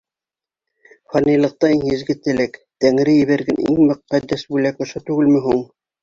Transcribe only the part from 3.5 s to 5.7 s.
иң мөҡәддәс бүләк ошо түгелме һуң?